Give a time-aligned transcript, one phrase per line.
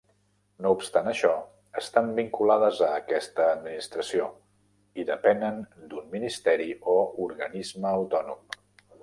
[0.65, 1.33] No obstant això,
[1.81, 4.31] estan vinculades a aquesta Administració
[5.03, 5.61] i depenen
[5.93, 8.43] d'un Ministeri o Organisme autònom.